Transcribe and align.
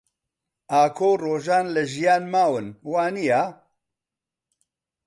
ئاکۆ 0.71 1.09
و 1.13 1.19
ڕۆژان 1.23 1.65
لە 1.75 1.83
ژیان 1.93 2.23
ماون، 2.33 2.67
وانییە؟ 2.91 3.41